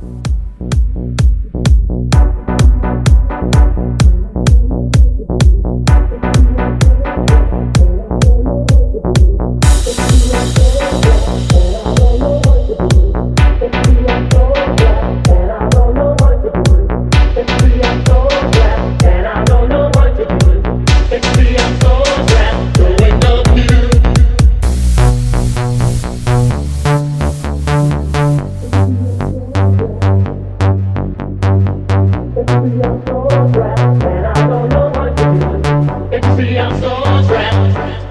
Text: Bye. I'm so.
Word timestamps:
Bye. 0.00 0.37
I'm 36.40 36.80
so. 36.80 38.07